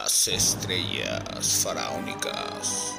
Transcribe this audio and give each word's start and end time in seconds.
Las 0.00 0.28
estrellas 0.28 1.64
faraónicas. 1.64 2.94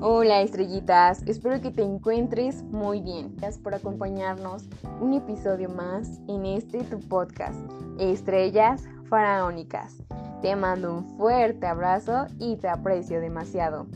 Hola 0.00 0.42
estrellitas, 0.42 1.22
espero 1.26 1.60
que 1.60 1.70
te 1.70 1.82
encuentres 1.82 2.64
muy 2.64 3.00
bien. 3.00 3.36
Gracias 3.36 3.62
por 3.62 3.74
acompañarnos 3.74 4.64
un 5.00 5.14
episodio 5.14 5.68
más 5.68 6.08
en 6.28 6.44
este 6.44 6.82
tu 6.82 6.98
podcast, 6.98 7.60
Estrellas 8.00 8.82
Faraónicas. 9.12 9.98
Te 10.40 10.56
mando 10.56 10.90
un 10.90 11.18
fuerte 11.18 11.66
abrazo 11.66 12.28
y 12.38 12.56
te 12.56 12.70
aprecio 12.70 13.20
demasiado. 13.20 13.86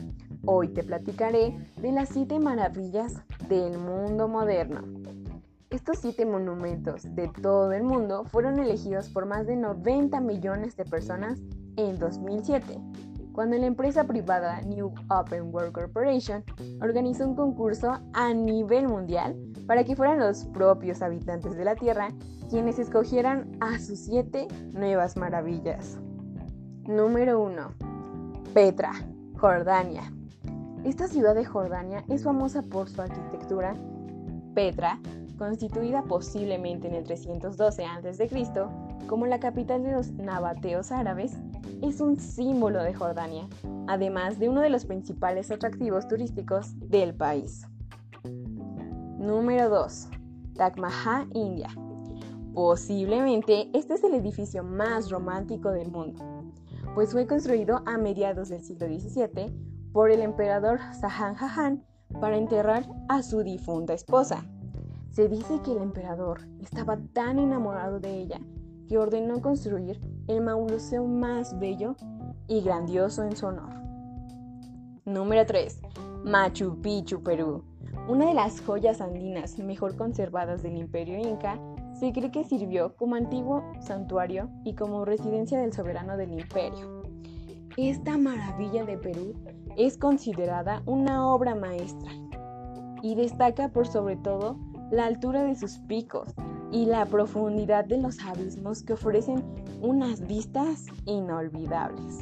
Hoy 0.45 0.67
te 0.67 0.83
platicaré 0.83 1.57
de 1.81 1.91
las 1.91 2.09
siete 2.09 2.37
maravillas 2.37 3.15
del 3.49 3.79
mundo 3.79 4.27
moderno. 4.27 4.83
Estos 5.71 5.97
siete 5.97 6.23
monumentos 6.23 7.15
de 7.15 7.29
todo 7.29 7.71
el 7.71 7.81
mundo 7.81 8.25
fueron 8.25 8.59
elegidos 8.59 9.09
por 9.09 9.25
más 9.25 9.47
de 9.47 9.55
90 9.55 10.21
millones 10.21 10.77
de 10.77 10.85
personas 10.85 11.39
en 11.77 11.97
2007, 11.97 12.79
cuando 13.37 13.55
la 13.55 13.67
empresa 13.67 14.03
privada 14.03 14.61
New 14.61 14.91
Open 15.11 15.53
World 15.53 15.71
Corporation 15.71 16.43
organizó 16.81 17.27
un 17.27 17.35
concurso 17.35 17.99
a 18.13 18.33
nivel 18.33 18.87
mundial 18.87 19.35
para 19.67 19.83
que 19.83 19.95
fueran 19.95 20.17
los 20.17 20.45
propios 20.45 21.03
habitantes 21.03 21.55
de 21.55 21.63
la 21.63 21.75
Tierra 21.75 22.09
quienes 22.49 22.79
escogieran 22.79 23.55
a 23.59 23.77
sus 23.77 23.99
siete 23.99 24.47
nuevas 24.71 25.17
maravillas. 25.17 25.99
Número 26.87 27.39
1. 27.39 27.73
Petra, 28.55 28.93
Jordania. 29.35 30.11
Esta 30.83 31.07
ciudad 31.07 31.35
de 31.35 31.45
Jordania 31.45 32.03
es 32.09 32.23
famosa 32.23 32.63
por 32.63 32.89
su 32.89 33.03
arquitectura. 33.03 33.75
Petra, 34.55 34.99
constituida 35.37 36.03
posiblemente 36.03 36.87
en 36.87 36.95
el 36.95 37.03
312 37.03 37.85
a.C. 37.85 38.29
como 39.07 39.25
la 39.27 39.39
capital 39.39 39.83
de 39.83 39.91
los 39.91 40.11
nabateos 40.11 40.91
árabes, 40.91 41.37
es 41.81 42.01
un 42.01 42.19
símbolo 42.19 42.83
de 42.83 42.93
Jordania, 42.93 43.47
además 43.87 44.39
de 44.39 44.49
uno 44.49 44.61
de 44.61 44.69
los 44.69 44.85
principales 44.85 45.51
atractivos 45.51 46.07
turísticos 46.07 46.77
del 46.89 47.15
país. 47.15 47.65
Número 49.17 49.69
2. 49.69 50.09
Taj 50.55 50.77
Mahal, 50.77 51.27
India. 51.33 51.69
Posiblemente 52.53 53.69
este 53.73 53.93
es 53.93 54.03
el 54.03 54.15
edificio 54.15 54.63
más 54.63 55.11
romántico 55.11 55.71
del 55.71 55.91
mundo 55.91 56.37
pues 56.97 57.11
fue 57.11 57.27
construido 57.27 57.83
a 57.85 57.99
mediados 57.99 58.49
del 58.49 58.63
siglo 58.63 58.87
XVII 58.87 59.53
por 59.93 60.09
el 60.09 60.19
emperador 60.19 60.79
Sahan 60.99 61.35
Jahan 61.35 61.83
para 62.19 62.37
enterrar 62.37 62.89
a 63.07 63.21
su 63.21 63.43
difunta 63.43 63.93
esposa. 63.93 64.43
Se 65.17 65.27
dice 65.27 65.59
que 65.63 65.71
el 65.71 65.79
emperador 65.79 66.41
estaba 66.61 66.95
tan 67.13 67.39
enamorado 67.39 67.99
de 67.99 68.19
ella 68.21 68.39
que 68.87 68.99
ordenó 68.99 69.41
construir 69.41 69.99
el 70.27 70.41
mausoleo 70.41 71.07
más 71.07 71.57
bello 71.57 71.95
y 72.47 72.61
grandioso 72.61 73.23
en 73.23 73.35
su 73.35 73.47
honor. 73.47 73.73
Número 75.05 75.43
3. 75.43 75.81
Machu 76.23 76.79
Picchu, 76.83 77.23
Perú. 77.23 77.63
Una 78.07 78.27
de 78.27 78.35
las 78.35 78.61
joyas 78.61 79.01
andinas 79.01 79.57
mejor 79.57 79.97
conservadas 79.97 80.61
del 80.61 80.77
imperio 80.77 81.17
inca 81.17 81.59
se 81.95 82.13
cree 82.13 82.29
que 82.29 82.43
sirvió 82.43 82.95
como 82.95 83.15
antiguo 83.15 83.63
santuario 83.79 84.51
y 84.63 84.75
como 84.75 85.03
residencia 85.03 85.59
del 85.59 85.73
soberano 85.73 86.15
del 86.15 86.33
imperio. 86.33 87.01
Esta 87.75 88.19
maravilla 88.19 88.85
de 88.85 88.99
Perú 88.99 89.33
es 89.77 89.97
considerada 89.97 90.83
una 90.85 91.25
obra 91.25 91.55
maestra 91.55 92.11
y 93.01 93.15
destaca 93.15 93.69
por 93.69 93.87
sobre 93.87 94.15
todo 94.17 94.59
la 94.91 95.05
altura 95.05 95.43
de 95.43 95.55
sus 95.55 95.77
picos 95.79 96.33
y 96.71 96.85
la 96.85 97.05
profundidad 97.05 97.85
de 97.85 97.97
los 97.97 98.19
abismos 98.23 98.83
que 98.83 98.93
ofrecen 98.93 99.43
unas 99.81 100.25
vistas 100.27 100.85
inolvidables. 101.05 102.19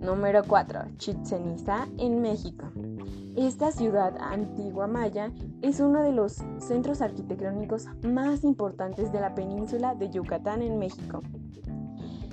Número 0.00 0.42
4. 0.46 0.80
Chichen 0.96 1.52
Itza 1.52 1.86
en 1.98 2.22
México. 2.22 2.66
Esta 3.36 3.70
ciudad 3.70 4.16
antigua 4.18 4.86
maya 4.86 5.30
es 5.60 5.78
uno 5.78 6.02
de 6.02 6.12
los 6.12 6.42
centros 6.58 7.02
arquitectónicos 7.02 7.86
más 8.02 8.42
importantes 8.42 9.12
de 9.12 9.20
la 9.20 9.34
península 9.34 9.94
de 9.94 10.10
Yucatán 10.10 10.62
en 10.62 10.78
México. 10.78 11.22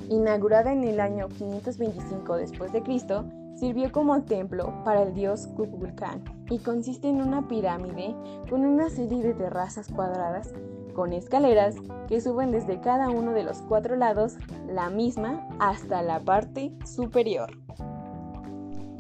Inaugurada 0.10 0.72
en 0.72 0.86
el 0.86 1.02
año 1.02 1.28
525 1.28 2.38
después 2.38 2.72
de 2.72 2.82
Cristo, 2.82 3.26
sirvió 3.58 3.92
como 3.92 4.24
templo 4.24 4.84
para 4.86 5.04
el 5.04 5.14
dios 5.14 5.48
Kukulcán 5.48 6.24
y 6.50 6.60
consiste 6.60 7.10
en 7.10 7.22
una 7.22 7.48
pirámide 7.48 8.16
con 8.50 8.66
una 8.66 8.90
serie 8.90 9.22
de 9.22 9.34
terrazas 9.34 9.90
cuadradas 9.90 10.54
con 10.98 11.14
escaleras 11.14 11.76
que 12.08 12.20
suben 12.22 12.52
desde 12.52 12.80
cada 12.82 13.12
uno 13.12 13.32
de 13.34 13.44
los 13.44 13.62
cuatro 13.62 13.96
lados 13.96 14.36
la 14.68 14.90
misma 14.90 15.48
hasta 15.60 16.02
la 16.02 16.20
parte 16.20 16.74
superior. 16.86 17.52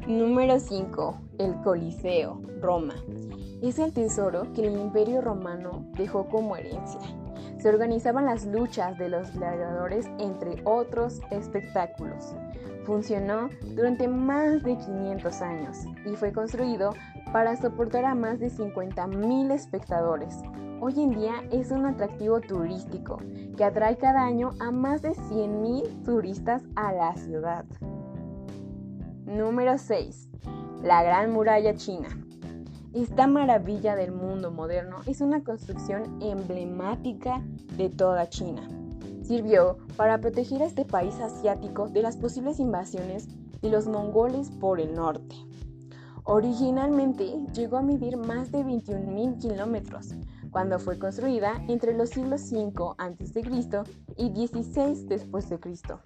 Número 0.07 0.59
5. 0.59 1.21
El 1.39 1.55
Coliseo, 1.63 2.39
Roma. 2.61 2.93
Es 3.63 3.79
el 3.79 3.93
tesoro 3.93 4.53
que 4.53 4.67
el 4.67 4.79
Imperio 4.79 5.21
Romano 5.21 5.87
dejó 5.97 6.27
como 6.27 6.55
herencia. 6.55 7.01
Se 7.57 7.67
organizaban 7.67 8.25
las 8.25 8.45
luchas 8.45 8.97
de 8.99 9.09
los 9.09 9.33
gladiadores 9.33 10.05
entre 10.19 10.61
otros 10.65 11.19
espectáculos. 11.31 12.35
Funcionó 12.87 13.49
durante 13.75 14.07
más 14.07 14.63
de 14.63 14.77
500 14.77 15.41
años 15.41 15.77
y 16.05 16.15
fue 16.15 16.31
construido 16.31 16.93
para 17.33 17.57
soportar 17.57 18.05
a 18.05 18.15
más 18.15 18.39
de 18.39 18.49
50.000 18.49 19.51
espectadores. 19.51 20.37
Hoy 20.79 20.93
en 21.03 21.09
día 21.09 21.33
es 21.51 21.71
un 21.71 21.85
atractivo 21.85 22.39
turístico 22.39 23.17
que 23.57 23.65
atrae 23.65 23.97
cada 23.97 24.23
año 24.23 24.51
a 24.61 24.71
más 24.71 25.01
de 25.01 25.09
100.000 25.09 26.05
turistas 26.05 26.63
a 26.77 26.93
la 26.93 27.13
ciudad. 27.17 27.65
Número 29.25 29.77
6. 29.77 30.29
La 30.81 31.03
Gran 31.03 31.33
Muralla 31.33 31.75
China. 31.75 32.07
Esta 32.93 33.27
maravilla 33.27 33.97
del 33.97 34.13
mundo 34.13 34.49
moderno 34.49 34.99
es 35.07 35.19
una 35.19 35.43
construcción 35.43 36.21
emblemática 36.21 37.41
de 37.75 37.89
toda 37.89 38.29
China. 38.29 38.65
Sirvió 39.27 39.77
para 39.97 40.21
proteger 40.21 40.61
a 40.61 40.67
este 40.67 40.85
país 40.85 41.19
asiático 41.19 41.89
de 41.89 42.01
las 42.01 42.15
posibles 42.15 42.61
invasiones 42.61 43.27
de 43.61 43.69
los 43.69 43.85
mongoles 43.85 44.51
por 44.51 44.79
el 44.79 44.93
norte. 44.93 45.35
Originalmente 46.23 47.45
llegó 47.53 47.75
a 47.75 47.81
medir 47.81 48.15
más 48.15 48.53
de 48.53 48.63
21.000 48.63 49.37
kilómetros 49.37 50.15
cuando 50.49 50.79
fue 50.79 50.97
construida 50.97 51.61
entre 51.67 51.93
los 51.93 52.11
siglos 52.11 52.39
5 52.39 52.95
a.C. 52.97 53.43
y 54.15 54.29
16 54.29 55.09
después 55.09 55.49
de 55.49 55.59
Cristo. 55.59 55.99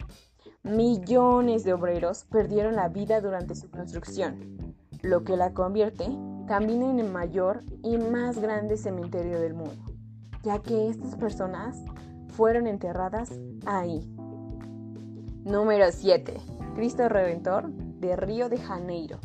Millones 0.64 1.64
de 1.64 1.74
obreros 1.74 2.26
perdieron 2.26 2.76
la 2.76 2.90
vida 2.90 3.22
durante 3.22 3.53
su 3.53 3.70
construcción, 3.70 4.76
lo 5.03 5.24
que 5.24 5.38
la 5.38 5.53
convierte 5.53 6.08
también 6.48 6.82
en 6.82 7.00
el 7.00 7.12
mayor 7.12 7.64
y 7.84 8.00
más 8.00 8.40
grande 8.40 8.78
cementerio 8.78 9.40
del 9.40 9.53
mundo, 9.53 9.94
ya 10.42 10.59
que 10.59 10.90
estas 10.90 11.16
personas 11.16 11.78
fueron 12.41 12.66
enterradas 12.66 13.29
ahí. 13.68 14.02
Número 15.46 15.85
7. 15.91 16.41
Cristo 16.74 17.07
Redentor 17.07 17.69
de 17.69 18.16
Río 18.16 18.50
de 18.50 18.57
Janeiro. 18.57 19.19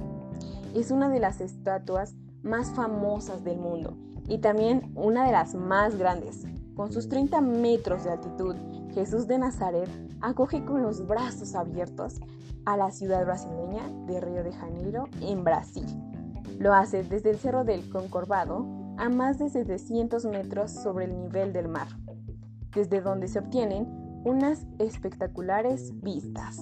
Es 0.75 0.91
una 0.91 1.09
de 1.09 1.19
las 1.19 1.41
estatuas 1.41 2.15
más 2.43 2.73
famosas 2.73 3.43
del 3.43 3.57
mundo 3.57 3.97
y 4.29 4.37
también 4.37 4.93
una 4.95 5.25
de 5.25 5.33
las 5.33 5.55
más 5.55 5.97
grandes. 5.97 6.45
Con 6.75 6.93
sus 6.93 7.09
30 7.09 7.41
metros 7.41 8.05
de 8.05 8.11
altitud, 8.11 8.55
Jesús 8.93 9.27
de 9.27 9.39
Nazaret 9.39 9.89
acoge 10.21 10.63
con 10.67 10.83
los 10.83 11.07
brazos 11.07 11.55
abiertos 11.55 12.21
a 12.67 12.77
la 12.77 12.91
ciudad 12.91 13.25
brasileña 13.25 13.89
de 14.07 14.21
Río 14.21 14.45
de 14.45 14.53
Janeiro, 14.53 15.09
en 15.23 15.43
Brasil. 15.43 15.87
Lo 16.59 16.75
hace 16.75 17.03
desde 17.03 17.31
el 17.31 17.39
Cerro 17.39 17.65
del 17.65 17.89
Concorvado 17.89 18.67
a 18.99 19.09
más 19.09 19.39
de 19.39 19.49
700 19.49 20.27
metros 20.27 20.71
sobre 20.71 21.07
el 21.07 21.17
nivel 21.19 21.55
del 21.55 21.69
mar, 21.69 21.89
desde 22.77 23.01
donde 23.01 23.27
se 23.27 23.41
obtienen 23.41 23.89
unas 24.25 24.67
espectaculares 24.79 25.93
vistas. 26.03 26.59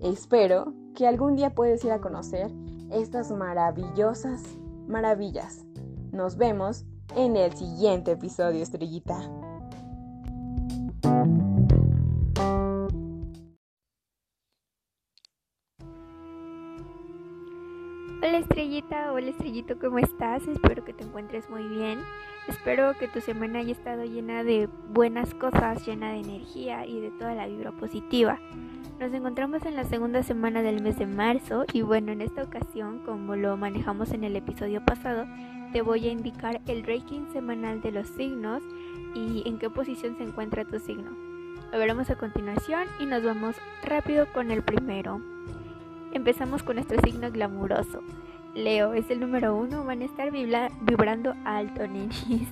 Espero 0.00 0.74
que 0.94 1.06
algún 1.06 1.36
día 1.36 1.54
puedas 1.54 1.84
ir 1.84 1.92
a 1.92 2.00
conocer 2.00 2.50
estas 2.90 3.30
maravillosas 3.30 4.42
maravillas. 4.88 5.64
Nos 6.10 6.36
vemos 6.36 6.84
en 7.16 7.36
el 7.36 7.52
siguiente 7.52 8.12
episodio, 8.12 8.62
estrellita. 8.62 9.20
Hola 19.12 19.30
estrellito, 19.30 19.76
¿cómo 19.78 19.98
estás? 19.98 20.46
Espero 20.46 20.84
que 20.84 20.92
te 20.92 21.02
encuentres 21.02 21.50
muy 21.50 21.64
bien. 21.64 21.98
Espero 22.46 22.92
que 22.96 23.08
tu 23.08 23.20
semana 23.20 23.58
haya 23.58 23.72
estado 23.72 24.04
llena 24.04 24.44
de 24.44 24.68
buenas 24.92 25.34
cosas, 25.34 25.84
llena 25.84 26.12
de 26.12 26.20
energía 26.20 26.86
y 26.86 27.00
de 27.00 27.10
toda 27.10 27.34
la 27.34 27.48
vibra 27.48 27.72
positiva. 27.72 28.38
Nos 29.00 29.12
encontramos 29.12 29.64
en 29.66 29.74
la 29.74 29.82
segunda 29.82 30.22
semana 30.22 30.62
del 30.62 30.80
mes 30.80 30.96
de 30.96 31.06
marzo 31.06 31.64
y 31.72 31.82
bueno, 31.82 32.12
en 32.12 32.20
esta 32.20 32.42
ocasión, 32.42 33.00
como 33.00 33.34
lo 33.34 33.56
manejamos 33.56 34.12
en 34.12 34.22
el 34.22 34.36
episodio 34.36 34.84
pasado, 34.84 35.26
te 35.72 35.82
voy 35.82 36.06
a 36.06 36.12
indicar 36.12 36.60
el 36.66 36.84
ranking 36.84 37.26
semanal 37.32 37.80
de 37.80 37.90
los 37.90 38.06
signos 38.08 38.62
y 39.14 39.42
en 39.44 39.58
qué 39.58 39.70
posición 39.70 40.16
se 40.18 40.22
encuentra 40.22 40.64
tu 40.64 40.78
signo. 40.78 41.10
Lo 41.72 41.78
veremos 41.78 42.10
a 42.10 42.16
continuación 42.16 42.84
y 43.00 43.06
nos 43.06 43.24
vamos 43.24 43.56
rápido 43.82 44.26
con 44.32 44.52
el 44.52 44.62
primero. 44.62 45.20
Empezamos 46.12 46.62
con 46.62 46.76
nuestro 46.76 47.00
signo 47.00 47.30
glamuroso. 47.30 48.02
Leo 48.54 48.94
es 48.94 49.08
el 49.10 49.20
número 49.20 49.54
uno, 49.54 49.84
van 49.84 50.02
a 50.02 50.04
estar 50.04 50.30
vibrando 50.30 51.34
alto, 51.44 51.86
ninis. 51.88 52.48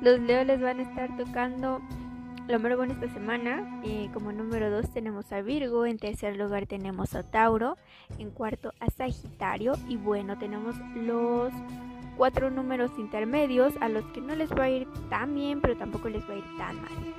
Los 0.00 0.20
Leo 0.20 0.44
les 0.44 0.60
van 0.60 0.80
a 0.80 0.82
estar 0.82 1.16
tocando 1.16 1.80
lo 2.48 2.58
mero 2.58 2.76
bueno 2.76 2.94
esta 2.94 3.08
semana. 3.12 3.80
Y 3.84 4.08
como 4.08 4.32
número 4.32 4.70
dos 4.70 4.90
tenemos 4.90 5.30
a 5.32 5.42
Virgo, 5.42 5.86
en 5.86 5.98
tercer 5.98 6.36
lugar 6.36 6.66
tenemos 6.66 7.14
a 7.14 7.22
Tauro, 7.22 7.76
en 8.18 8.30
cuarto 8.30 8.72
a 8.80 8.90
Sagitario 8.90 9.74
y 9.88 9.96
bueno, 9.96 10.38
tenemos 10.38 10.76
los 10.94 11.52
cuatro 12.16 12.50
números 12.50 12.90
intermedios 12.98 13.74
a 13.80 13.88
los 13.88 14.04
que 14.06 14.20
no 14.20 14.34
les 14.34 14.50
va 14.50 14.64
a 14.64 14.70
ir 14.70 14.88
tan 15.08 15.34
bien, 15.34 15.60
pero 15.60 15.76
tampoco 15.76 16.08
les 16.08 16.28
va 16.28 16.34
a 16.34 16.38
ir 16.38 16.56
tan 16.56 16.76
mal. 16.76 17.14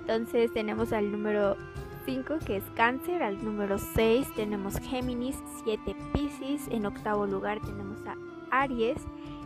Entonces 0.00 0.52
tenemos 0.52 0.92
al 0.92 1.12
número 1.12 1.56
5 2.04 2.38
que 2.44 2.56
es 2.56 2.64
cáncer, 2.74 3.22
al 3.22 3.44
número 3.44 3.78
6 3.78 4.28
tenemos 4.34 4.78
Géminis, 4.78 5.36
7 5.64 5.94
Pisces, 6.12 6.68
en 6.68 6.86
octavo 6.86 7.26
lugar 7.26 7.60
tenemos 7.60 7.98
a 8.06 8.16
Aries 8.50 8.98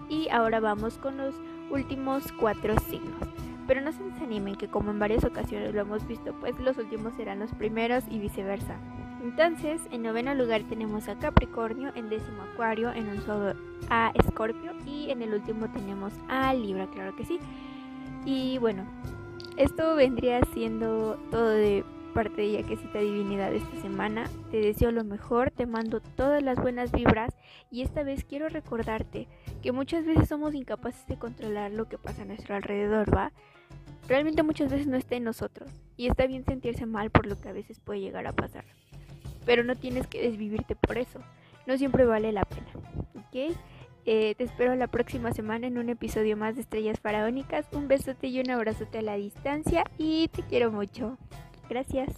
y 0.08 0.28
ahora 0.30 0.60
vamos 0.60 0.98
con 0.98 1.16
los 1.16 1.34
últimos 1.70 2.32
cuatro 2.32 2.78
signos. 2.80 3.20
Pero 3.66 3.80
no 3.80 3.92
se 3.92 4.04
desanimen 4.04 4.54
que 4.54 4.68
como 4.68 4.90
en 4.90 4.98
varias 4.98 5.24
ocasiones 5.24 5.74
lo 5.74 5.80
hemos 5.80 6.06
visto, 6.06 6.34
pues 6.40 6.58
los 6.60 6.78
últimos 6.78 7.14
serán 7.14 7.40
los 7.40 7.52
primeros 7.52 8.04
y 8.08 8.18
viceversa. 8.18 8.76
Entonces, 9.22 9.80
en 9.90 10.02
noveno 10.02 10.34
lugar 10.34 10.62
tenemos 10.68 11.08
a 11.08 11.18
Capricornio, 11.18 11.90
en 11.96 12.08
décimo 12.08 12.42
Acuario, 12.42 12.92
en 12.92 13.20
solo 13.22 13.54
a 13.90 14.12
Escorpio 14.14 14.72
y 14.86 15.10
en 15.10 15.22
el 15.22 15.34
último 15.34 15.68
tenemos 15.68 16.12
a 16.28 16.54
Libra, 16.54 16.86
claro 16.86 17.16
que 17.16 17.24
sí. 17.24 17.40
Y 18.24 18.58
bueno, 18.58 18.84
esto 19.56 19.96
vendría 19.96 20.40
siendo 20.52 21.18
todo 21.30 21.48
de 21.48 21.84
parte 22.16 22.40
de 22.40 22.52
Yaquecita 22.52 22.98
Divinidad 22.98 23.52
esta 23.52 23.78
semana. 23.82 24.24
Te 24.50 24.56
deseo 24.56 24.90
lo 24.90 25.04
mejor, 25.04 25.50
te 25.50 25.66
mando 25.66 26.00
todas 26.00 26.42
las 26.42 26.56
buenas 26.56 26.90
vibras 26.90 27.36
y 27.70 27.82
esta 27.82 28.04
vez 28.04 28.24
quiero 28.24 28.48
recordarte 28.48 29.28
que 29.62 29.70
muchas 29.70 30.06
veces 30.06 30.26
somos 30.26 30.54
incapaces 30.54 31.06
de 31.08 31.18
controlar 31.18 31.72
lo 31.72 31.90
que 31.90 31.98
pasa 31.98 32.22
a 32.22 32.24
nuestro 32.24 32.54
alrededor, 32.54 33.14
¿va? 33.14 33.32
Realmente 34.08 34.42
muchas 34.42 34.70
veces 34.70 34.86
no 34.86 34.96
está 34.96 35.16
en 35.16 35.24
nosotros 35.24 35.68
y 35.98 36.06
está 36.06 36.26
bien 36.26 36.46
sentirse 36.46 36.86
mal 36.86 37.10
por 37.10 37.26
lo 37.26 37.38
que 37.38 37.50
a 37.50 37.52
veces 37.52 37.80
puede 37.80 38.00
llegar 38.00 38.26
a 38.26 38.32
pasar. 38.32 38.64
Pero 39.44 39.62
no 39.62 39.76
tienes 39.76 40.06
que 40.06 40.22
desvivirte 40.22 40.74
por 40.74 40.96
eso, 40.96 41.20
no 41.66 41.76
siempre 41.76 42.06
vale 42.06 42.32
la 42.32 42.46
pena, 42.46 42.68
¿ok? 43.14 43.54
Eh, 44.06 44.36
te 44.36 44.44
espero 44.44 44.74
la 44.76 44.86
próxima 44.86 45.32
semana 45.32 45.66
en 45.66 45.76
un 45.76 45.90
episodio 45.90 46.36
más 46.36 46.54
de 46.54 46.62
Estrellas 46.62 47.00
Faraónicas. 47.00 47.66
Un 47.72 47.88
besote 47.88 48.28
y 48.28 48.38
un 48.38 48.50
abrazote 48.50 48.98
a 48.98 49.02
la 49.02 49.16
distancia 49.16 49.82
y 49.98 50.28
te 50.28 50.42
quiero 50.44 50.70
mucho. 50.70 51.18
Gracias. 51.68 52.10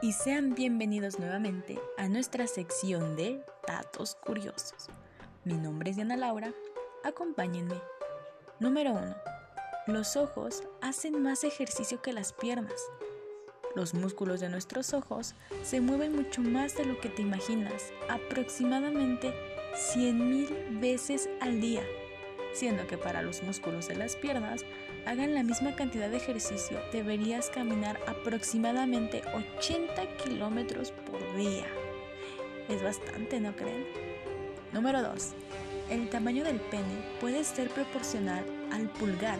Y 0.00 0.12
sean 0.12 0.54
bienvenidos 0.54 1.18
nuevamente 1.18 1.80
a 1.96 2.08
nuestra 2.08 2.46
sección 2.46 3.16
de 3.16 3.44
Datos 3.66 4.14
Curiosos. 4.24 4.88
Mi 5.44 5.54
nombre 5.54 5.90
es 5.90 5.96
Diana 5.96 6.16
Laura. 6.16 6.52
Acompáñenme. 7.02 7.80
Número 8.60 8.92
1. 8.92 9.16
Los 9.88 10.16
ojos 10.16 10.62
hacen 10.80 11.20
más 11.20 11.42
ejercicio 11.42 12.00
que 12.00 12.12
las 12.12 12.32
piernas. 12.32 12.80
Los 13.74 13.92
músculos 13.92 14.38
de 14.38 14.50
nuestros 14.50 14.94
ojos 14.94 15.34
se 15.64 15.80
mueven 15.80 16.14
mucho 16.14 16.42
más 16.42 16.76
de 16.76 16.84
lo 16.84 17.00
que 17.00 17.08
te 17.08 17.22
imaginas, 17.22 17.92
aproximadamente 18.08 19.34
100.000 19.74 20.80
veces 20.80 21.28
al 21.40 21.60
día 21.60 21.82
siendo 22.52 22.86
que 22.86 22.98
para 22.98 23.22
los 23.22 23.42
músculos 23.42 23.88
de 23.88 23.96
las 23.96 24.16
piernas 24.16 24.64
hagan 25.06 25.34
la 25.34 25.42
misma 25.42 25.74
cantidad 25.74 26.10
de 26.10 26.16
ejercicio, 26.16 26.78
deberías 26.92 27.50
caminar 27.50 27.98
aproximadamente 28.06 29.22
80 29.58 30.16
kilómetros 30.16 30.92
por 31.10 31.36
día. 31.36 31.66
Es 32.68 32.82
bastante, 32.82 33.40
¿no 33.40 33.54
creen? 33.56 33.86
Número 34.72 35.02
2. 35.02 35.32
El 35.90 36.10
tamaño 36.10 36.44
del 36.44 36.60
pene 36.60 37.02
puede 37.20 37.42
ser 37.44 37.70
proporcional 37.70 38.44
al 38.70 38.90
pulgar, 38.90 39.38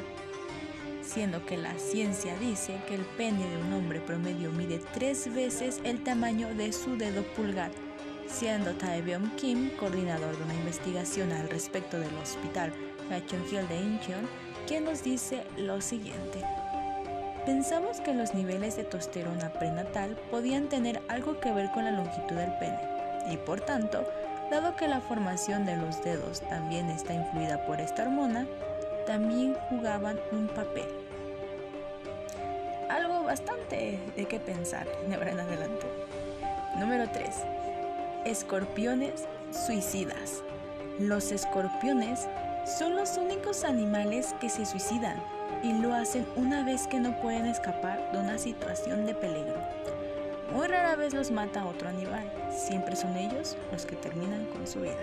siendo 1.02 1.44
que 1.44 1.58
la 1.58 1.78
ciencia 1.78 2.34
dice 2.38 2.80
que 2.88 2.94
el 2.94 3.04
pene 3.04 3.46
de 3.48 3.56
un 3.58 3.72
hombre 3.74 4.00
promedio 4.00 4.50
mide 4.52 4.80
tres 4.94 5.32
veces 5.34 5.80
el 5.84 6.02
tamaño 6.02 6.54
de 6.54 6.72
su 6.72 6.96
dedo 6.96 7.22
pulgar, 7.34 7.70
siendo 8.26 8.72
Taebyung 8.74 9.36
Kim, 9.36 9.70
coordinador 9.76 10.36
de 10.38 10.44
una 10.44 10.54
investigación 10.54 11.32
al 11.32 11.50
respecto 11.50 11.98
del 12.00 12.14
hospital 12.16 12.72
Hill 13.16 13.68
de 13.68 13.76
Incheon, 13.76 14.28
quien 14.66 14.84
nos 14.84 15.02
dice 15.02 15.42
lo 15.56 15.80
siguiente. 15.80 16.42
Pensamos 17.46 18.00
que 18.00 18.12
los 18.12 18.34
niveles 18.34 18.76
de 18.76 18.84
testosterona 18.84 19.50
prenatal 19.54 20.16
podían 20.30 20.68
tener 20.68 21.00
algo 21.08 21.40
que 21.40 21.52
ver 21.52 21.70
con 21.70 21.84
la 21.84 21.92
longitud 21.92 22.36
del 22.36 22.52
pene, 22.58 22.78
y 23.30 23.38
por 23.38 23.60
tanto, 23.60 24.04
dado 24.50 24.76
que 24.76 24.86
la 24.86 25.00
formación 25.00 25.64
de 25.64 25.76
los 25.76 26.02
dedos 26.04 26.42
también 26.42 26.90
está 26.90 27.14
influida 27.14 27.64
por 27.66 27.80
esta 27.80 28.02
hormona, 28.02 28.46
también 29.06 29.56
jugaban 29.70 30.20
un 30.32 30.48
papel. 30.48 30.88
Algo 32.90 33.24
bastante 33.24 33.98
de 34.16 34.24
qué 34.26 34.38
pensar 34.38 34.86
de 35.08 35.14
ahora 35.14 35.32
en 35.32 35.40
adelante. 35.40 35.86
Número 36.76 37.08
3. 37.10 37.28
Escorpiones 38.26 39.26
suicidas. 39.50 40.42
Los 40.98 41.32
escorpiones 41.32 42.26
son 42.68 42.96
los 42.96 43.16
únicos 43.16 43.64
animales 43.64 44.34
que 44.40 44.50
se 44.50 44.66
suicidan 44.66 45.16
y 45.62 45.72
lo 45.72 45.94
hacen 45.94 46.26
una 46.36 46.64
vez 46.64 46.86
que 46.86 47.00
no 47.00 47.18
pueden 47.22 47.46
escapar 47.46 48.12
de 48.12 48.18
una 48.18 48.36
situación 48.36 49.06
de 49.06 49.14
peligro. 49.14 49.56
Muy 50.52 50.66
rara 50.66 50.94
vez 50.94 51.14
los 51.14 51.30
mata 51.30 51.64
otro 51.64 51.88
animal, 51.88 52.30
siempre 52.50 52.94
son 52.94 53.16
ellos 53.16 53.56
los 53.72 53.86
que 53.86 53.96
terminan 53.96 54.44
con 54.46 54.66
su 54.66 54.82
vida. 54.82 54.96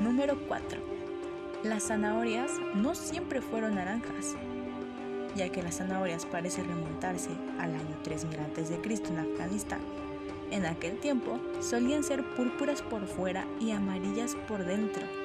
Número 0.00 0.38
4. 0.48 0.80
Las 1.62 1.84
zanahorias 1.84 2.50
no 2.74 2.94
siempre 2.94 3.42
fueron 3.42 3.74
naranjas, 3.74 4.34
ya 5.36 5.50
que 5.50 5.62
las 5.62 5.76
zanahorias 5.76 6.24
parecen 6.24 6.68
remontarse 6.68 7.30
al 7.58 7.74
año 7.74 7.98
3000 8.02 8.40
a.C. 8.40 8.80
en 9.08 9.18
Afganistán. 9.18 9.80
En 10.50 10.66
aquel 10.66 10.98
tiempo 10.98 11.38
solían 11.60 12.02
ser 12.02 12.24
púrpuras 12.34 12.82
por 12.82 13.06
fuera 13.06 13.46
y 13.60 13.70
amarillas 13.70 14.36
por 14.48 14.64
dentro 14.64 15.21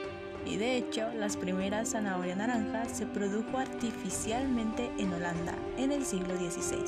y 0.47 0.57
de 0.57 0.77
hecho 0.77 1.09
las 1.13 1.35
primeras 1.35 1.89
zanahoria 1.89 2.35
naranja 2.35 2.85
se 2.85 3.05
produjo 3.05 3.57
artificialmente 3.57 4.89
en 4.97 5.13
Holanda 5.13 5.55
en 5.77 5.91
el 5.91 6.05
siglo 6.05 6.35
XVI, 6.37 6.85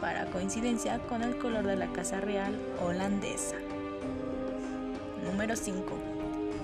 para 0.00 0.26
coincidencia 0.26 0.98
con 1.00 1.22
el 1.22 1.36
color 1.38 1.66
de 1.66 1.76
la 1.76 1.88
Casa 1.92 2.20
Real 2.20 2.54
holandesa. 2.82 3.56
Número 5.24 5.54
5. 5.54 5.84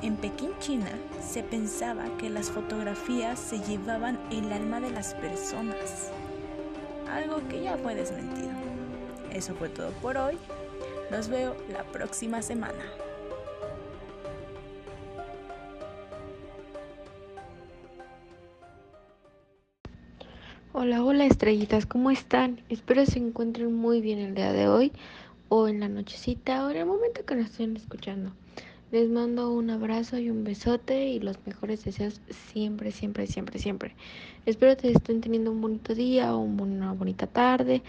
En 0.02 0.16
Pekín, 0.16 0.50
China, 0.59 0.90
se 1.26 1.43
pensaba 1.43 2.04
que 2.19 2.31
las 2.31 2.50
fotografías 2.50 3.38
se 3.38 3.59
llevaban 3.61 4.19
el 4.31 4.52
alma 4.52 4.81
de 4.81 4.90
las 4.90 5.14
personas, 5.14 6.11
algo 7.11 7.47
que 7.49 7.62
ya 7.62 7.76
fue 7.76 7.95
desmentido. 7.95 8.52
Eso 9.33 9.54
fue 9.54 9.69
todo 9.69 9.90
por 10.02 10.16
hoy. 10.16 10.38
Los 11.11 11.28
veo 11.28 11.57
la 11.71 11.85
próxima 11.85 12.40
semana. 12.43 12.85
Hola, 20.87 21.03
hola 21.03 21.25
estrellitas, 21.25 21.87
¿cómo 21.87 22.11
están? 22.11 22.61
Espero 22.69 23.07
se 23.07 23.19
encuentren 23.19 23.73
muy 23.73 24.03
bien 24.03 24.19
el 24.19 24.35
día 24.35 24.53
de 24.53 24.69
hoy 24.69 24.93
o 25.49 25.67
en 25.67 25.81
la 25.81 25.88
nochecita 25.88 26.67
o 26.67 26.69
en 26.69 26.76
el 26.76 26.85
momento 26.85 27.25
que 27.25 27.37
nos 27.37 27.47
estén 27.47 27.75
escuchando. 27.75 28.33
Les 28.93 29.09
mando 29.09 29.50
un 29.50 29.71
abrazo 29.71 30.19
y 30.19 30.29
un 30.29 30.45
besote 30.45 31.09
y 31.09 31.21
los 31.21 31.38
mejores 31.47 31.87
deseos 31.87 32.21
siempre, 32.53 32.93
siempre, 32.93 33.26
siempre, 33.26 33.59
siempre. 33.59 33.97
Espero 34.45 34.76
que 34.76 34.91
estén 34.91 35.23
teniendo 35.23 35.53
un 35.53 35.62
bonito 35.62 35.95
día 35.95 36.37
o 36.37 36.41
una 36.41 36.93
bonita 36.93 37.26
tarde 37.29 37.83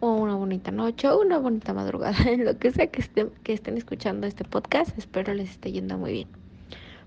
o 0.00 0.12
una 0.12 0.34
bonita 0.34 0.70
noche 0.70 1.08
o 1.08 1.22
una 1.22 1.38
bonita 1.38 1.72
madrugada, 1.72 2.18
en 2.30 2.44
lo 2.44 2.58
que 2.58 2.70
sea 2.70 2.88
que 2.88 3.00
estén, 3.00 3.30
que 3.44 3.54
estén 3.54 3.78
escuchando 3.78 4.26
este 4.26 4.44
podcast. 4.44 4.96
Espero 4.98 5.32
les 5.32 5.52
esté 5.52 5.72
yendo 5.72 5.96
muy 5.96 6.12
bien. 6.12 6.49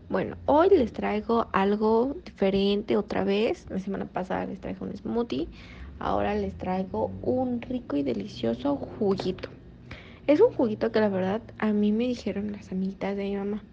Bueno, 0.09 0.37
hoy 0.45 0.69
les 0.69 0.93
traigo 0.93 1.49
algo 1.53 2.21
diferente 2.25 2.97
otra 2.97 3.23
vez. 3.23 3.65
La 3.69 3.79
semana 3.79 4.05
pasada 4.05 4.45
les 4.45 4.59
traje 4.61 4.83
un 4.83 4.95
smoothie. 4.95 5.49
Ahora 5.99 6.35
les 6.35 6.57
traigo 6.57 7.17
un 7.21 7.61
rico 7.61 7.97
y 7.97 8.03
delicioso 8.03 8.75
juguito. 8.77 9.49
Es 10.27 10.41
un 10.41 10.51
juguito 10.53 10.91
que 10.91 10.99
la 11.01 11.09
verdad 11.09 11.43
a 11.57 11.73
mí 11.73 11.91
me 11.91 12.05
dijeron 12.07 12.51
las 12.51 12.71
amiguitas 12.71 13.15
de 13.17 13.23
mi 13.25 13.35
mamá 13.37 13.65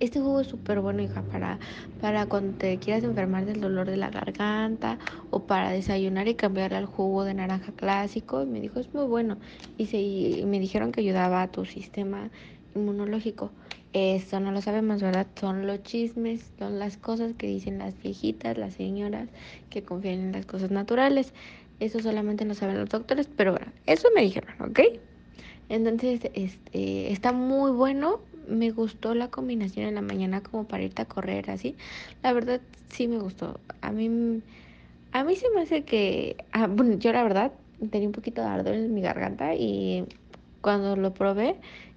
Este 0.00 0.20
jugo 0.20 0.40
es 0.40 0.48
súper 0.48 0.80
bueno, 0.80 1.02
hija, 1.02 1.28
para, 1.28 1.60
para 1.98 2.26
cuando 2.28 2.56
te 2.58 2.78
quieras 2.80 3.04
enfermar 3.04 3.44
del 3.46 3.60
dolor 3.60 3.88
de 3.90 3.96
la 3.96 4.10
garganta 4.10 4.98
o 5.30 5.46
para 5.46 5.70
desayunar 5.70 6.28
y 6.28 6.34
cambiarle 6.36 6.76
al 6.78 6.86
jugo 6.86 7.24
de 7.24 7.34
naranja 7.34 7.72
clásico. 7.72 8.42
Y 8.42 8.46
me 8.46 8.60
dijo, 8.60 8.80
es 8.80 8.92
muy 8.94 9.06
bueno. 9.06 9.38
Y, 9.76 9.86
se, 9.86 9.98
y 10.00 10.44
me 10.46 10.60
dijeron 10.60 10.92
que 10.92 11.00
ayudaba 11.02 11.42
a 11.42 11.50
tu 11.52 11.64
sistema 11.66 12.30
inmunológico. 12.74 13.54
Eso 13.94 14.40
no 14.40 14.50
lo 14.50 14.60
sabemos, 14.60 15.00
¿verdad? 15.00 15.28
Son 15.38 15.68
los 15.68 15.84
chismes, 15.84 16.50
son 16.58 16.80
las 16.80 16.96
cosas 16.96 17.32
que 17.38 17.46
dicen 17.46 17.78
las 17.78 17.96
viejitas, 18.02 18.58
las 18.58 18.74
señoras 18.74 19.28
que 19.70 19.84
confían 19.84 20.14
en 20.14 20.32
las 20.32 20.46
cosas 20.46 20.72
naturales. 20.72 21.32
Eso 21.78 22.00
solamente 22.00 22.44
lo 22.44 22.54
saben 22.54 22.76
los 22.76 22.88
doctores, 22.88 23.28
pero 23.36 23.52
bueno, 23.52 23.70
eso 23.86 24.08
me 24.12 24.22
dijeron, 24.22 24.50
¿ok? 24.68 24.80
Entonces, 25.68 26.22
este, 26.34 27.12
está 27.12 27.30
muy 27.30 27.70
bueno. 27.70 28.18
Me 28.48 28.72
gustó 28.72 29.14
la 29.14 29.28
combinación 29.28 29.86
en 29.86 29.94
la 29.94 30.02
mañana 30.02 30.42
como 30.42 30.64
para 30.64 30.82
irte 30.82 31.02
a 31.02 31.04
correr 31.04 31.48
así. 31.48 31.76
La 32.24 32.32
verdad, 32.32 32.60
sí 32.88 33.06
me 33.06 33.18
gustó. 33.18 33.60
A 33.80 33.92
mí, 33.92 34.42
a 35.12 35.22
mí 35.22 35.36
se 35.36 35.46
me 35.54 35.60
hace 35.60 35.84
que, 35.84 36.36
ah, 36.50 36.66
bueno, 36.66 36.98
yo 36.98 37.12
la 37.12 37.22
verdad 37.22 37.52
tenía 37.92 38.08
un 38.08 38.12
poquito 38.12 38.42
de 38.42 38.48
ardor 38.48 38.74
en 38.74 38.92
mi 38.92 39.02
garganta 39.02 39.54
y 39.54 40.04
cuando 40.62 40.96
lo 40.96 41.14
probé 41.14 41.54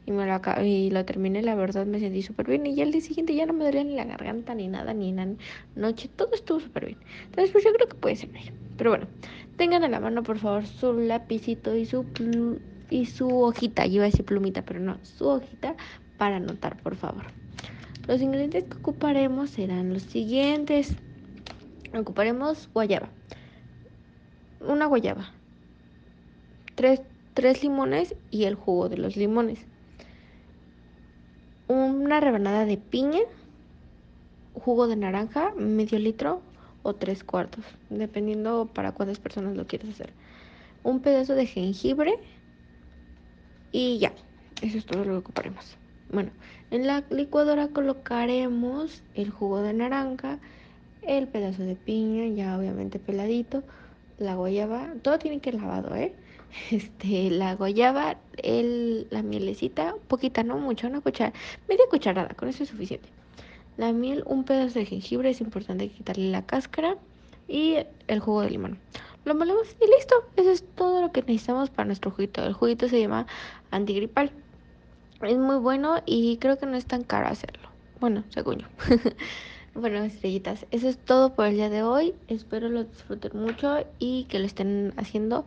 y 0.07 0.11
me 0.13 0.25
lo 0.25 0.63
y 0.63 0.89
lo 0.89 1.03
terminé, 1.03 1.41
la 1.41 1.53
verdad 1.53 1.85
me 1.85 1.99
sentí 1.99 2.21
súper 2.21 2.47
bien. 2.47 2.65
Y 2.65 2.75
ya 2.75 2.83
el 2.85 2.93
día 2.93 3.01
siguiente 3.01 3.35
ya 3.35 3.45
no 3.45 3.51
me 3.51 3.65
dolía 3.65 3.83
ni 3.83 3.93
la 3.93 4.05
garganta, 4.05 4.55
ni 4.55 4.69
nada, 4.69 4.93
ni 4.93 5.11
la 5.11 5.27
noche, 5.75 6.09
todo 6.15 6.33
estuvo 6.33 6.61
súper 6.61 6.85
bien. 6.85 6.99
Entonces, 7.25 7.51
pues 7.51 7.65
yo 7.65 7.73
creo 7.73 7.89
que 7.89 7.95
puede 7.95 8.15
ser 8.15 8.29
Pero 8.77 8.91
bueno, 8.91 9.07
tengan 9.57 9.83
en 9.83 9.91
la 9.91 9.99
mano, 9.99 10.23
por 10.23 10.39
favor, 10.39 10.65
su 10.65 10.93
lapicito 10.93 11.75
y 11.75 11.85
su 11.85 12.05
y 12.89 13.05
su 13.05 13.27
hojita. 13.27 13.85
Yo 13.85 13.95
iba 13.95 14.03
a 14.05 14.07
decir 14.07 14.23
plumita, 14.23 14.61
pero 14.61 14.79
no, 14.79 14.97
su 15.03 15.27
hojita 15.27 15.75
para 16.17 16.37
anotar, 16.37 16.81
por 16.81 16.95
favor. 16.95 17.25
Los 18.07 18.21
ingredientes 18.21 18.63
que 18.63 18.77
ocuparemos 18.77 19.49
serán 19.49 19.93
los 19.93 20.03
siguientes. 20.03 20.95
Ocuparemos 21.93 22.69
guayaba. 22.73 23.09
Una 24.61 24.85
guayaba. 24.85 25.33
Tres, 26.75 27.01
tres 27.33 27.61
limones 27.61 28.15
y 28.31 28.45
el 28.45 28.55
jugo 28.55 28.87
de 28.87 28.95
los 28.95 29.17
limones 29.17 29.67
una 31.67 32.19
rebanada 32.19 32.65
de 32.65 32.77
piña, 32.77 33.19
jugo 34.53 34.87
de 34.87 34.95
naranja, 34.95 35.53
medio 35.57 35.99
litro 35.99 36.41
o 36.83 36.95
tres 36.95 37.23
cuartos, 37.23 37.65
dependiendo 37.89 38.69
para 38.73 38.93
cuántas 38.93 39.19
personas 39.19 39.55
lo 39.55 39.67
quieres 39.67 39.89
hacer. 39.89 40.13
Un 40.83 41.01
pedazo 41.01 41.35
de 41.35 41.45
jengibre 41.45 42.19
y 43.71 43.99
ya, 43.99 44.13
eso 44.61 44.77
es 44.77 44.85
todo 44.85 45.03
lo 45.03 45.11
que 45.11 45.17
ocuparemos. 45.17 45.77
Bueno, 46.11 46.31
en 46.71 46.87
la 46.87 47.03
licuadora 47.09 47.67
colocaremos 47.67 49.03
el 49.13 49.29
jugo 49.29 49.61
de 49.61 49.73
naranja, 49.73 50.39
el 51.01 51.27
pedazo 51.27 51.63
de 51.63 51.75
piña, 51.75 52.27
ya 52.27 52.57
obviamente 52.57 52.99
peladito, 52.99 53.63
la 54.17 54.35
guayaba, 54.35 54.93
todo 55.01 55.19
tiene 55.19 55.39
que 55.39 55.49
ir 55.49 55.55
lavado, 55.55 55.95
¿eh? 55.95 56.15
este, 56.71 57.29
la 57.29 57.55
guayaba, 57.55 58.17
el, 58.37 59.07
la 59.09 59.21
mielecita, 59.21 59.95
poquita, 60.07 60.43
no 60.43 60.57
mucho, 60.57 60.87
una 60.87 61.01
cuchara, 61.01 61.33
media 61.67 61.85
cucharada, 61.89 62.33
con 62.35 62.49
eso 62.49 62.63
es 62.63 62.69
suficiente. 62.69 63.09
La 63.77 63.93
miel, 63.93 64.23
un 64.25 64.43
pedazo 64.43 64.79
de 64.79 64.85
jengibre, 64.85 65.29
es 65.29 65.41
importante 65.41 65.89
quitarle 65.89 66.31
la 66.31 66.45
cáscara 66.45 66.97
y 67.47 67.77
el 68.07 68.19
jugo 68.19 68.41
de 68.41 68.49
limón. 68.49 68.79
Lo 69.27 69.35
molemos 69.35 69.75
y 69.81 69.85
listo. 69.87 70.15
Eso 70.35 70.51
es 70.51 70.63
todo 70.75 71.01
lo 71.01 71.11
que 71.11 71.21
necesitamos 71.21 71.69
para 71.69 71.85
nuestro 71.85 72.11
juguito. 72.11 72.43
El 72.45 72.53
juguito 72.53 72.87
se 72.87 72.99
llama 72.99 73.27
antigripal. 73.71 74.31
Es 75.21 75.37
muy 75.37 75.57
bueno 75.57 76.01
y 76.05 76.37
creo 76.37 76.57
que 76.57 76.65
no 76.65 76.77
es 76.77 76.85
tan 76.85 77.03
caro 77.03 77.27
hacerlo. 77.27 77.69
Bueno, 77.99 78.23
según 78.29 78.59
yo. 78.59 78.67
bueno, 79.75 79.97
estrellitas, 80.03 80.65
eso 80.71 80.87
es 80.87 80.97
todo 80.97 81.33
por 81.33 81.47
el 81.47 81.55
día 81.55 81.69
de 81.69 81.83
hoy. 81.83 82.13
Espero 82.29 82.69
lo 82.69 82.85
disfruten 82.85 83.37
mucho 83.37 83.85
y 83.99 84.25
que 84.29 84.39
lo 84.39 84.45
estén 84.45 84.93
haciendo 84.95 85.45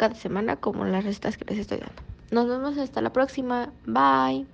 cada 0.00 0.14
semana 0.14 0.56
como 0.56 0.86
las 0.86 1.04
recetas 1.04 1.36
que 1.36 1.44
les 1.44 1.58
estoy 1.58 1.76
dando. 1.76 2.02
Nos 2.30 2.48
vemos 2.48 2.78
hasta 2.78 3.02
la 3.02 3.12
próxima. 3.12 3.70
Bye. 3.84 4.46